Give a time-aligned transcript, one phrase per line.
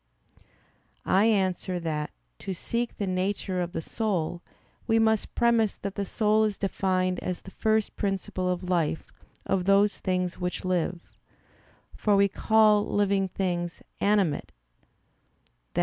[1.05, 2.09] I answer that,
[2.39, 4.41] To seek the nature of the soul,
[4.87, 9.11] we must premise that the soul is defined as the first principle of life
[9.45, 11.19] of those things which live:
[11.95, 14.51] for we call living things "animate,"
[15.75, 15.79] [*i.